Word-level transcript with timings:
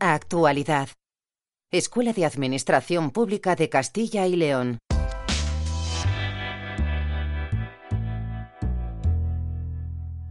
Actualidad. 0.00 0.90
Escuela 1.72 2.12
de 2.12 2.24
Administración 2.24 3.10
Pública 3.10 3.56
de 3.56 3.68
Castilla 3.68 4.28
y 4.28 4.36
León. 4.36 4.78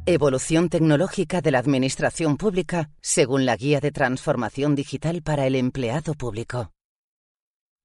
Evolución 0.05 0.69
tecnológica 0.69 1.41
de 1.41 1.51
la 1.51 1.59
Administración 1.59 2.37
Pública 2.37 2.91
según 3.01 3.45
la 3.45 3.57
Guía 3.57 3.81
de 3.81 3.91
Transformación 3.91 4.73
Digital 4.73 5.21
para 5.21 5.45
el 5.45 5.55
Empleado 5.55 6.13
Público. 6.13 6.71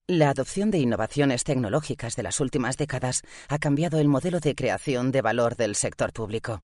La 0.06 0.30
adopción 0.30 0.70
de 0.70 0.78
innovaciones 0.78 1.42
tecnológicas 1.42 2.14
de 2.14 2.22
las 2.22 2.38
últimas 2.38 2.76
décadas 2.76 3.22
ha 3.48 3.58
cambiado 3.58 3.98
el 3.98 4.06
modelo 4.06 4.38
de 4.38 4.54
creación 4.54 5.10
de 5.10 5.20
valor 5.20 5.56
del 5.56 5.74
sector 5.74 6.12
público. 6.12 6.60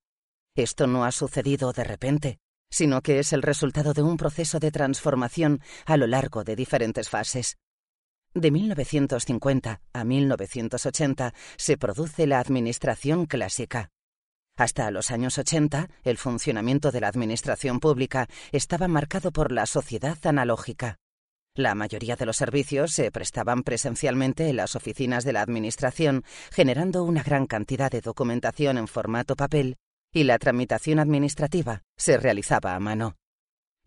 Esto 0.55 0.87
no 0.87 1.05
ha 1.05 1.11
sucedido 1.11 1.73
de 1.73 1.83
repente, 1.83 2.39
sino 2.71 3.01
que 3.01 3.19
es 3.19 3.33
el 3.33 3.43
resultado 3.43 3.95
de 3.95 4.03
un 4.03 4.17
proceso 4.17 4.59
de 4.59 4.71
transformación 4.71 5.61
a 5.87 5.97
lo 5.97 6.07
largo 6.07 6.45
de 6.45 6.57
diferentes 6.57 7.09
fases. 7.09 7.57
De 8.35 8.51
1950 8.51 9.81
a 9.93 10.05
1980 10.05 11.35
se 11.57 11.77
produce 11.77 12.27
la 12.27 12.41
administración 12.41 13.27
clásica. 13.27 13.91
Hasta 14.57 14.91
los 14.91 15.11
años 15.11 15.39
80, 15.39 15.89
el 16.03 16.19
funcionamiento 16.19 16.91
de 16.91 17.01
la 17.01 17.09
administración 17.09 17.81
pública 17.81 18.29
estaba 18.53 18.89
marcado 18.89 19.31
por 19.31 19.53
la 19.53 19.67
sociedad 19.67 20.19
analógica. 20.25 20.99
La 21.55 21.75
mayoría 21.75 22.17
de 22.17 22.27
los 22.27 22.37
servicios 22.37 22.93
se 22.93 23.11
prestaban 23.11 23.63
presencialmente 23.63 24.49
en 24.49 24.57
las 24.57 24.77
oficinas 24.77 25.25
de 25.25 25.33
la 25.33 25.43
Administración, 25.43 26.25
generando 26.53 27.03
una 27.03 27.23
gran 27.23 27.47
cantidad 27.47 27.91
de 27.91 28.01
documentación 28.01 28.79
en 28.79 28.87
formato 28.87 29.35
papel, 29.35 29.77
y 30.13 30.25
la 30.25 30.39
tramitación 30.39 30.99
administrativa 30.99 31.83
se 31.97 32.17
realizaba 32.17 32.75
a 32.75 32.81
mano. 32.81 33.17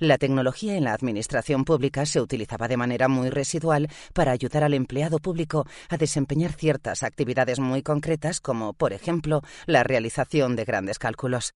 La 0.02 0.18
tecnología 0.18 0.78
en 0.78 0.86
la 0.86 0.94
administración 0.94 1.64
pública 1.64 2.08
se 2.08 2.20
utilizaba 2.20 2.68
de 2.68 2.76
manera 2.76 3.08
muy 3.08 3.30
residual 3.30 3.88
para 4.16 4.32
ayudar 4.32 4.64
al 4.64 4.74
empleado 4.74 5.20
público 5.20 5.68
a 5.90 5.98
desempeñar 5.98 6.54
ciertas 6.54 7.04
actividades 7.04 7.60
muy 7.60 7.84
concretas 7.84 8.40
como, 8.42 8.74
por 8.74 8.94
ejemplo, 8.94 9.44
la 9.68 9.84
realización 9.84 10.56
de 10.56 10.66
grandes 10.66 10.98
cálculos. 10.98 11.54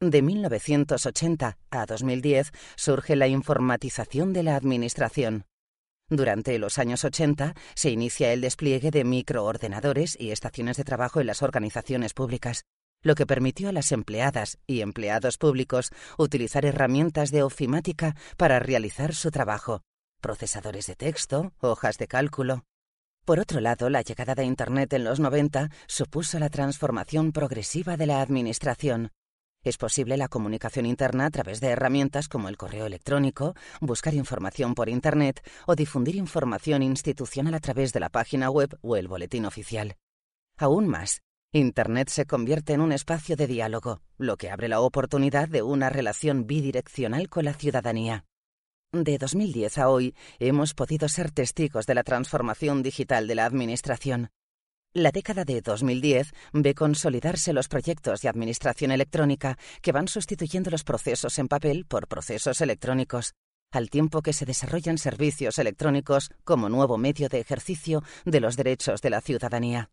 De 0.00 0.20
1980 0.20 1.56
a 1.70 1.86
2010 1.86 2.52
surge 2.76 3.16
la 3.16 3.26
informatización 3.26 4.34
de 4.34 4.42
la 4.42 4.56
administración. 4.56 5.46
Durante 6.10 6.58
los 6.58 6.76
años 6.76 7.04
80 7.04 7.54
se 7.74 7.90
inicia 7.90 8.34
el 8.34 8.42
despliegue 8.42 8.90
de 8.90 9.04
microordenadores 9.04 10.14
y 10.20 10.30
estaciones 10.30 10.76
de 10.76 10.84
trabajo 10.84 11.22
en 11.22 11.26
las 11.26 11.42
organizaciones 11.42 12.12
públicas 12.12 12.66
lo 13.06 13.14
que 13.14 13.24
permitió 13.24 13.68
a 13.68 13.72
las 13.72 13.92
empleadas 13.92 14.58
y 14.66 14.80
empleados 14.80 15.38
públicos 15.38 15.90
utilizar 16.18 16.66
herramientas 16.66 17.30
de 17.30 17.44
ofimática 17.44 18.16
para 18.36 18.58
realizar 18.58 19.14
su 19.14 19.30
trabajo, 19.30 19.82
procesadores 20.20 20.86
de 20.86 20.96
texto, 20.96 21.52
hojas 21.60 21.98
de 21.98 22.08
cálculo. 22.08 22.64
Por 23.24 23.38
otro 23.38 23.60
lado, 23.60 23.90
la 23.90 24.02
llegada 24.02 24.34
de 24.34 24.44
Internet 24.44 24.92
en 24.92 25.04
los 25.04 25.20
90 25.20 25.70
supuso 25.86 26.38
la 26.40 26.48
transformación 26.48 27.30
progresiva 27.30 27.96
de 27.96 28.06
la 28.06 28.20
Administración. 28.20 29.12
Es 29.62 29.78
posible 29.78 30.16
la 30.16 30.28
comunicación 30.28 30.84
interna 30.84 31.26
a 31.26 31.30
través 31.30 31.60
de 31.60 31.68
herramientas 31.68 32.28
como 32.28 32.48
el 32.48 32.56
correo 32.56 32.86
electrónico, 32.86 33.54
buscar 33.80 34.14
información 34.14 34.74
por 34.74 34.88
Internet 34.88 35.48
o 35.66 35.76
difundir 35.76 36.16
información 36.16 36.82
institucional 36.82 37.54
a 37.54 37.60
través 37.60 37.92
de 37.92 38.00
la 38.00 38.08
página 38.08 38.50
web 38.50 38.76
o 38.82 38.96
el 38.96 39.06
boletín 39.06 39.44
oficial. 39.44 39.96
Aún 40.56 40.88
más, 40.88 41.22
Internet 41.52 42.08
se 42.08 42.26
convierte 42.26 42.72
en 42.72 42.80
un 42.80 42.92
espacio 42.92 43.36
de 43.36 43.46
diálogo, 43.46 44.02
lo 44.18 44.36
que 44.36 44.50
abre 44.50 44.68
la 44.68 44.80
oportunidad 44.80 45.48
de 45.48 45.62
una 45.62 45.88
relación 45.88 46.46
bidireccional 46.46 47.28
con 47.28 47.44
la 47.44 47.54
ciudadanía. 47.54 48.24
De 48.92 49.16
2010 49.16 49.78
a 49.78 49.88
hoy 49.88 50.14
hemos 50.38 50.74
podido 50.74 51.08
ser 51.08 51.30
testigos 51.30 51.86
de 51.86 51.94
la 51.94 52.02
transformación 52.02 52.82
digital 52.82 53.26
de 53.26 53.36
la 53.36 53.46
Administración. 53.46 54.30
La 54.92 55.12
década 55.12 55.44
de 55.44 55.60
2010 55.60 56.32
ve 56.52 56.74
consolidarse 56.74 57.52
los 57.52 57.68
proyectos 57.68 58.22
de 58.22 58.28
administración 58.28 58.90
electrónica 58.90 59.56
que 59.82 59.92
van 59.92 60.08
sustituyendo 60.08 60.70
los 60.70 60.84
procesos 60.84 61.38
en 61.38 61.48
papel 61.48 61.84
por 61.86 62.08
procesos 62.08 62.60
electrónicos, 62.60 63.34
al 63.72 63.88
tiempo 63.88 64.20
que 64.20 64.32
se 64.32 64.46
desarrollan 64.46 64.98
servicios 64.98 65.58
electrónicos 65.58 66.30
como 66.44 66.68
nuevo 66.68 66.98
medio 66.98 67.28
de 67.28 67.40
ejercicio 67.40 68.02
de 68.24 68.40
los 68.40 68.56
derechos 68.56 69.00
de 69.00 69.10
la 69.10 69.20
ciudadanía. 69.20 69.90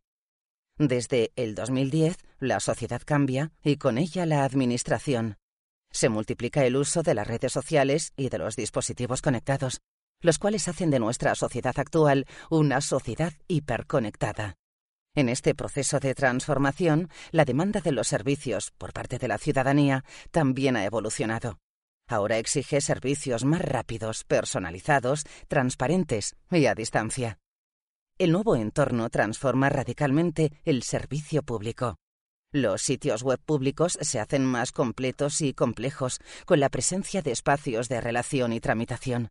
Desde 0.77 1.31
el 1.35 1.53
2010, 1.53 2.17
la 2.39 2.59
sociedad 2.59 3.01
cambia 3.05 3.51
y 3.63 3.77
con 3.77 3.97
ella 3.97 4.25
la 4.25 4.43
administración. 4.43 5.37
Se 5.91 6.09
multiplica 6.09 6.65
el 6.65 6.75
uso 6.75 7.03
de 7.03 7.13
las 7.13 7.27
redes 7.27 7.51
sociales 7.51 8.11
y 8.17 8.29
de 8.29 8.39
los 8.39 8.55
dispositivos 8.55 9.21
conectados, 9.21 9.81
los 10.21 10.39
cuales 10.39 10.67
hacen 10.67 10.89
de 10.89 10.99
nuestra 10.99 11.35
sociedad 11.35 11.77
actual 11.77 12.25
una 12.49 12.81
sociedad 12.81 13.33
hiperconectada. 13.47 14.55
En 15.15 15.29
este 15.29 15.53
proceso 15.53 15.99
de 15.99 16.15
transformación, 16.15 17.09
la 17.31 17.45
demanda 17.45 17.79
de 17.79 17.91
los 17.91 18.07
servicios 18.07 18.71
por 18.71 18.93
parte 18.93 19.19
de 19.19 19.27
la 19.27 19.37
ciudadanía 19.37 20.03
también 20.31 20.75
ha 20.75 20.85
evolucionado. 20.85 21.59
Ahora 22.07 22.39
exige 22.39 22.81
servicios 22.81 23.45
más 23.45 23.61
rápidos, 23.61 24.23
personalizados, 24.23 25.23
transparentes 25.47 26.35
y 26.49 26.65
a 26.65 26.73
distancia. 26.73 27.42
El 28.19 28.31
nuevo 28.31 28.55
entorno 28.55 29.09
transforma 29.09 29.69
radicalmente 29.69 30.51
el 30.65 30.83
servicio 30.83 31.41
público. 31.41 31.97
Los 32.51 32.83
sitios 32.83 33.23
web 33.23 33.39
públicos 33.43 33.97
se 33.99 34.19
hacen 34.19 34.45
más 34.45 34.71
completos 34.71 35.41
y 35.41 35.55
complejos, 35.55 36.19
con 36.45 36.59
la 36.59 36.69
presencia 36.69 37.23
de 37.23 37.31
espacios 37.31 37.89
de 37.89 38.01
relación 38.01 38.53
y 38.53 38.59
tramitación. 38.59 39.29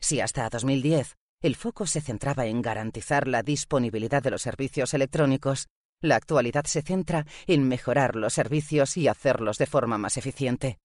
Si 0.00 0.20
hasta 0.20 0.48
2010 0.48 1.16
el 1.42 1.54
foco 1.54 1.86
se 1.86 2.00
centraba 2.00 2.46
en 2.46 2.62
garantizar 2.62 3.28
la 3.28 3.42
disponibilidad 3.42 4.22
de 4.22 4.30
los 4.30 4.40
servicios 4.40 4.94
electrónicos, 4.94 5.66
la 6.00 6.16
actualidad 6.16 6.64
se 6.64 6.80
centra 6.80 7.26
en 7.46 7.68
mejorar 7.68 8.16
los 8.16 8.32
servicios 8.32 8.96
y 8.96 9.06
hacerlos 9.06 9.58
de 9.58 9.66
forma 9.66 9.98
más 9.98 10.16
eficiente. 10.16 10.78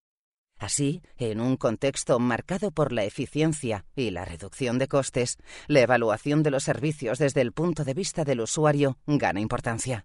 Así, 0.60 1.00
en 1.16 1.40
un 1.40 1.56
contexto 1.56 2.18
marcado 2.18 2.70
por 2.70 2.92
la 2.92 3.04
eficiencia 3.04 3.86
y 3.96 4.10
la 4.10 4.26
reducción 4.26 4.78
de 4.78 4.88
costes, 4.88 5.38
la 5.68 5.80
evaluación 5.80 6.42
de 6.42 6.50
los 6.50 6.64
servicios 6.64 7.18
desde 7.18 7.40
el 7.40 7.52
punto 7.52 7.82
de 7.82 7.94
vista 7.94 8.24
del 8.24 8.42
usuario 8.42 8.98
gana 9.06 9.40
importancia. 9.40 10.04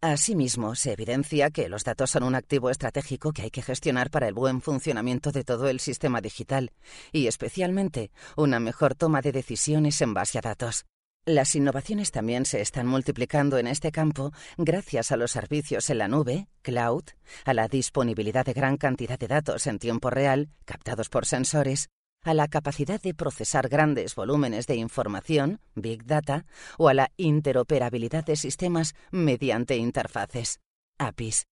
Asimismo, 0.00 0.76
se 0.76 0.92
evidencia 0.92 1.50
que 1.50 1.68
los 1.68 1.82
datos 1.82 2.10
son 2.10 2.22
un 2.22 2.36
activo 2.36 2.70
estratégico 2.70 3.32
que 3.32 3.42
hay 3.42 3.50
que 3.50 3.62
gestionar 3.62 4.10
para 4.10 4.28
el 4.28 4.34
buen 4.34 4.62
funcionamiento 4.62 5.32
de 5.32 5.42
todo 5.42 5.68
el 5.68 5.80
sistema 5.80 6.20
digital 6.20 6.72
y 7.10 7.26
especialmente 7.26 8.12
una 8.36 8.60
mejor 8.60 8.94
toma 8.94 9.20
de 9.22 9.32
decisiones 9.32 10.00
en 10.02 10.14
base 10.14 10.38
a 10.38 10.40
datos. 10.40 10.86
Las 11.26 11.54
innovaciones 11.54 12.12
también 12.12 12.46
se 12.46 12.62
están 12.62 12.86
multiplicando 12.86 13.58
en 13.58 13.66
este 13.66 13.92
campo 13.92 14.32
gracias 14.56 15.12
a 15.12 15.16
los 15.16 15.32
servicios 15.32 15.90
en 15.90 15.98
la 15.98 16.08
nube, 16.08 16.48
cloud, 16.62 17.04
a 17.44 17.52
la 17.52 17.68
disponibilidad 17.68 18.44
de 18.44 18.54
gran 18.54 18.78
cantidad 18.78 19.18
de 19.18 19.28
datos 19.28 19.66
en 19.66 19.78
tiempo 19.78 20.08
real, 20.08 20.48
captados 20.64 21.10
por 21.10 21.26
sensores, 21.26 21.88
a 22.24 22.32
la 22.32 22.48
capacidad 22.48 23.00
de 23.00 23.12
procesar 23.12 23.68
grandes 23.68 24.14
volúmenes 24.14 24.66
de 24.66 24.76
información, 24.76 25.60
Big 25.74 26.06
Data, 26.06 26.46
o 26.78 26.88
a 26.88 26.94
la 26.94 27.10
interoperabilidad 27.18 28.24
de 28.24 28.36
sistemas 28.36 28.94
mediante 29.10 29.76
interfaces, 29.76 30.58
APIs. 30.98 31.49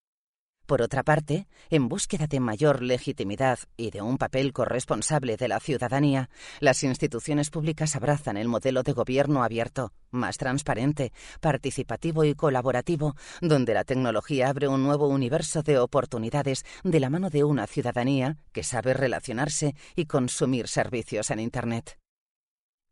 Por 0.68 0.82
otra 0.82 1.02
parte, 1.02 1.48
en 1.70 1.88
búsqueda 1.88 2.26
de 2.26 2.40
mayor 2.40 2.82
legitimidad 2.82 3.58
y 3.78 3.90
de 3.90 4.02
un 4.02 4.18
papel 4.18 4.52
corresponsable 4.52 5.38
de 5.38 5.48
la 5.48 5.60
ciudadanía, 5.60 6.28
las 6.60 6.84
instituciones 6.84 7.48
públicas 7.48 7.96
abrazan 7.96 8.36
el 8.36 8.48
modelo 8.48 8.82
de 8.82 8.92
gobierno 8.92 9.42
abierto, 9.42 9.94
más 10.10 10.36
transparente, 10.36 11.14
participativo 11.40 12.22
y 12.24 12.34
colaborativo, 12.34 13.16
donde 13.40 13.72
la 13.72 13.84
tecnología 13.84 14.50
abre 14.50 14.68
un 14.68 14.82
nuevo 14.82 15.08
universo 15.08 15.62
de 15.62 15.78
oportunidades 15.78 16.66
de 16.84 17.00
la 17.00 17.08
mano 17.08 17.30
de 17.30 17.44
una 17.44 17.66
ciudadanía 17.66 18.36
que 18.52 18.62
sabe 18.62 18.92
relacionarse 18.92 19.74
y 19.96 20.04
consumir 20.04 20.68
servicios 20.68 21.30
en 21.30 21.40
Internet. 21.40 21.98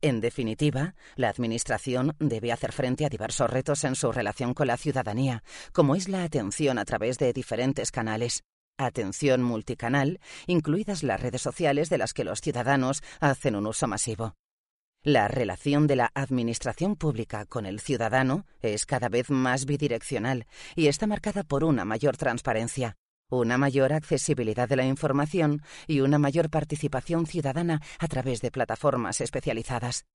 En 0.02 0.20
definitiva, 0.20 0.94
la 1.16 1.30
Administración 1.30 2.14
debe 2.18 2.52
hacer 2.52 2.72
frente 2.72 3.06
a 3.06 3.08
diversos 3.08 3.48
retos 3.48 3.82
en 3.84 3.94
su 3.94 4.12
relación 4.12 4.52
con 4.52 4.66
la 4.66 4.76
ciudadanía, 4.76 5.42
como 5.72 5.96
es 5.96 6.08
la 6.08 6.22
atención 6.22 6.78
a 6.78 6.84
través 6.84 7.18
de 7.18 7.32
diferentes 7.32 7.90
canales. 7.90 8.42
Atención 8.78 9.42
multicanal, 9.42 10.20
incluidas 10.46 11.02
las 11.02 11.20
redes 11.20 11.40
sociales 11.40 11.88
de 11.88 11.96
las 11.96 12.12
que 12.12 12.24
los 12.24 12.42
ciudadanos 12.42 13.02
hacen 13.20 13.56
un 13.56 13.66
uso 13.66 13.86
masivo. 13.86 14.34
La 15.02 15.28
relación 15.28 15.86
de 15.86 15.96
la 15.96 16.10
Administración 16.14 16.96
pública 16.96 17.46
con 17.46 17.64
el 17.64 17.80
ciudadano 17.80 18.44
es 18.60 18.84
cada 18.84 19.08
vez 19.08 19.30
más 19.30 19.64
bidireccional 19.64 20.46
y 20.74 20.88
está 20.88 21.06
marcada 21.06 21.42
por 21.42 21.64
una 21.64 21.84
mayor 21.84 22.16
transparencia, 22.16 22.96
una 23.28 23.58
mayor 23.58 23.92
accesibilidad 23.92 24.68
de 24.68 24.76
la 24.76 24.84
información 24.84 25.62
y 25.86 26.00
una 26.00 26.18
mayor 26.18 26.50
participación 26.50 27.26
ciudadana 27.26 27.82
a 27.98 28.08
través 28.08 28.40
de 28.40 28.50
plataformas 28.50 29.20
especializadas. 29.20 30.06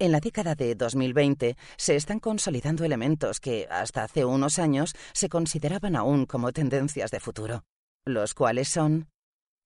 En 0.00 0.10
la 0.10 0.18
década 0.18 0.56
de 0.56 0.74
2020 0.74 1.56
se 1.76 1.94
están 1.94 2.18
consolidando 2.18 2.84
elementos 2.84 3.38
que, 3.38 3.68
hasta 3.70 4.02
hace 4.02 4.24
unos 4.24 4.58
años, 4.58 4.94
se 5.12 5.28
consideraban 5.28 5.94
aún 5.94 6.26
como 6.26 6.52
tendencias 6.52 7.12
de 7.12 7.20
futuro, 7.20 7.62
los 8.04 8.34
cuales 8.34 8.68
son 8.68 9.08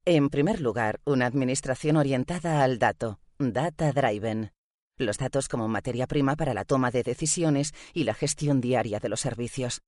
En 0.04 0.28
primer 0.28 0.60
lugar, 0.60 1.00
una 1.04 1.26
administración 1.26 1.96
orientada 1.96 2.62
al 2.62 2.78
dato, 2.78 3.20
data 3.38 3.92
driven. 3.92 4.52
Los 4.98 5.16
datos 5.16 5.48
como 5.48 5.68
materia 5.68 6.06
prima 6.06 6.36
para 6.36 6.54
la 6.54 6.64
toma 6.64 6.90
de 6.90 7.02
decisiones 7.02 7.72
y 7.94 8.04
la 8.04 8.14
gestión 8.14 8.60
diaria 8.60 9.00
de 9.00 9.08
los 9.08 9.20
servicios. 9.20 9.80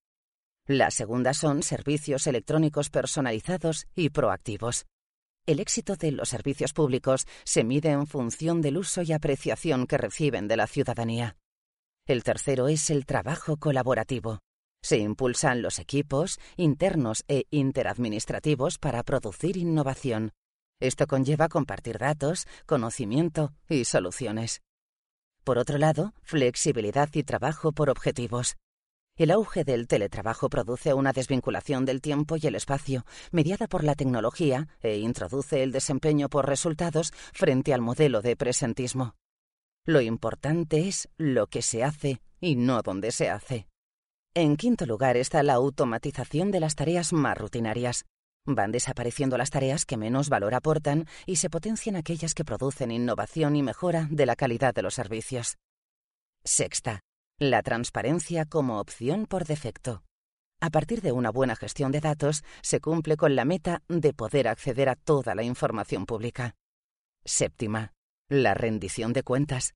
La 0.73 0.93
segunda 0.93 1.35
son 1.35 1.65
servicios 1.65 2.29
electrónicos 2.29 2.91
personalizados 2.91 3.89
y 3.97 4.11
proactivos. 4.11 4.87
El 5.45 5.59
éxito 5.59 5.97
de 5.97 6.13
los 6.13 6.29
servicios 6.29 6.73
públicos 6.73 7.27
se 7.43 7.65
mide 7.65 7.91
en 7.91 8.07
función 8.07 8.61
del 8.63 8.79
uso 8.79 9.03
y 9.03 9.11
apreciación 9.13 9.89
que 9.89 9.99
reciben 9.99 10.47
de 10.47 10.57
la 10.57 10.69
ciudadanía. 10.69 11.37
El 12.07 12.23
tercero 12.23 12.69
es 12.69 12.89
el 12.91 13.05
trabajo 13.05 13.57
colaborativo. 13.57 14.39
Se 14.81 14.99
impulsan 14.99 15.61
los 15.61 15.81
equipos 15.81 16.39
internos 16.57 17.25
e 17.27 17.47
interadministrativos 17.51 18.79
para 18.79 19.03
producir 19.03 19.57
innovación. 19.57 20.31
Esto 20.79 21.09
conlleva 21.09 21.49
compartir 21.49 21.99
datos, 21.99 22.47
conocimiento 22.65 23.55
y 23.69 23.87
soluciones. 23.87 24.61
Por 25.43 25.59
otro 25.59 25.79
lado, 25.79 26.15
flexibilidad 26.23 27.09
y 27.15 27.25
trabajo 27.25 27.73
por 27.73 27.91
objetivos. 27.91 28.55
El 29.21 29.33
auge 29.33 29.65
del 29.65 29.87
teletrabajo 29.87 30.49
produce 30.49 30.95
una 30.95 31.13
desvinculación 31.13 31.85
del 31.85 32.01
tiempo 32.01 32.37
y 32.39 32.47
el 32.47 32.55
espacio, 32.55 33.05
mediada 33.33 33.67
por 33.67 33.85
la 33.85 33.95
tecnología, 33.95 34.69
e 34.81 34.97
introduce 34.97 35.63
el 35.63 35.73
desempeño 35.73 36.31
por 36.31 36.49
resultados 36.49 37.13
frente 37.35 37.75
al 37.75 37.83
modelo 37.83 38.23
de 38.23 38.35
presentismo. 38.35 39.17
Lo 39.85 40.01
importante 40.01 40.89
es 40.89 41.11
lo 41.19 41.49
que 41.49 41.61
se 41.61 41.85
hace 41.85 42.23
y 42.41 42.57
no 42.57 42.81
dónde 42.81 43.13
se 43.13 43.29
hace. 43.29 43.67
En 44.33 44.57
quinto 44.57 44.87
lugar 44.87 45.19
está 45.19 45.43
la 45.43 45.53
automatización 45.53 46.51
de 46.51 46.61
las 46.61 46.75
tareas 46.75 47.13
más 47.13 47.37
rutinarias. 47.37 48.07
Van 48.47 48.73
desapareciendo 48.73 49.37
las 49.37 49.51
tareas 49.51 49.85
que 49.85 49.99
menos 49.99 50.31
valor 50.31 50.55
aportan 50.55 51.07
y 51.27 51.37
se 51.37 51.51
potencian 51.51 51.97
aquellas 51.97 52.33
que 52.33 52.47
producen 52.47 52.91
innovación 52.91 53.55
y 53.55 53.63
mejora 53.63 54.09
de 54.11 54.25
la 54.25 54.35
calidad 54.35 54.73
de 54.73 54.81
los 54.81 54.95
servicios. 54.95 55.59
Sexta, 56.43 57.03
la 57.41 57.63
transparencia 57.63 58.45
como 58.45 58.79
opción 58.79 59.25
por 59.25 59.47
defecto. 59.47 60.05
A 60.61 60.69
partir 60.69 61.01
de 61.01 61.11
una 61.11 61.31
buena 61.31 61.57
gestión 61.57 61.91
de 61.91 62.01
datos, 62.01 62.45
se 62.61 62.81
cumple 62.81 63.17
con 63.17 63.35
la 63.35 63.47
meta 63.47 63.83
de 63.89 64.13
poder 64.13 64.47
acceder 64.47 64.91
a 64.91 64.95
toda 64.95 65.35
la 65.35 65.43
información 65.43 66.05
pública. 66.05 66.55
Séptima, 67.25 67.95
la 68.29 68.53
rendición 68.53 69.15
de 69.15 69.23
cuentas. 69.23 69.73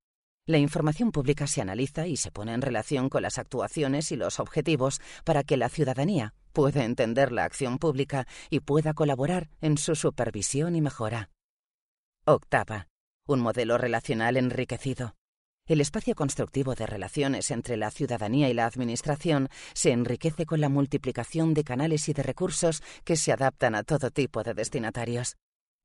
La 0.47 0.59
información 0.59 1.11
pública 1.11 1.47
se 1.47 1.63
analiza 1.63 2.07
y 2.07 2.19
se 2.19 2.31
pone 2.31 2.53
en 2.53 2.61
relación 2.61 3.09
con 3.09 3.23
las 3.23 3.39
actuaciones 3.39 4.13
y 4.13 4.17
los 4.17 4.41
objetivos 4.41 5.01
para 5.25 5.43
que 5.43 5.57
la 5.57 5.71
ciudadanía 5.71 6.35
pueda 6.53 6.85
entender 6.85 7.33
la 7.33 7.45
acción 7.45 7.79
pública 7.79 8.27
y 8.51 8.61
pueda 8.61 8.93
colaborar 8.93 9.49
en 9.63 9.79
su 9.79 9.95
supervisión 9.95 10.77
y 10.77 10.83
mejora. 10.83 11.31
Octava. 12.27 12.89
Un 13.27 13.41
modelo 13.41 13.79
relacional 13.79 14.37
enriquecido. 14.37 15.15
El 15.67 15.81
espacio 15.81 16.15
constructivo 16.15 16.75
de 16.75 16.85
relaciones 16.85 17.51
entre 17.51 17.79
la 17.79 17.91
ciudadanía 17.91 18.51
y 18.51 18.53
la 18.53 18.67
Administración 18.67 19.49
se 19.73 19.93
enriquece 19.93 20.45
con 20.45 20.61
la 20.61 20.69
multiplicación 20.69 21.55
de 21.55 21.65
canales 21.65 22.07
y 22.11 22.13
de 22.13 22.23
recursos 22.23 22.83
que 23.03 23.17
se 23.17 23.33
adaptan 23.33 23.75
a 23.75 23.83
todo 23.83 24.11
tipo 24.11 24.43
de 24.43 24.53
destinatarios. 24.53 25.37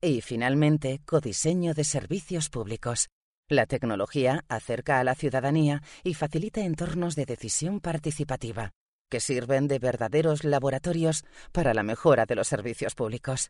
Y, 0.02 0.20
finalmente, 0.20 1.00
codiseño 1.06 1.74
de 1.74 1.86
servicios 1.86 2.50
públicos. 2.50 3.08
La 3.48 3.68
tecnología 3.68 4.44
acerca 4.50 5.00
a 5.00 5.06
la 5.06 5.16
ciudadanía 5.16 5.82
y 6.04 6.14
facilita 6.14 6.60
entornos 6.60 7.16
de 7.16 7.26
decisión 7.26 7.80
participativa, 7.80 8.72
que 9.10 9.22
sirven 9.22 9.70
de 9.70 9.80
verdaderos 9.80 10.44
laboratorios 10.44 11.24
para 11.54 11.74
la 11.74 11.84
mejora 11.84 12.26
de 12.26 12.36
los 12.36 12.50
servicios 12.50 12.96
públicos. 12.96 13.50